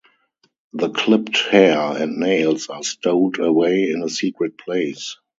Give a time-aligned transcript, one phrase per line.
[0.73, 5.15] The clipped hair and nails are stowed away in a secret place.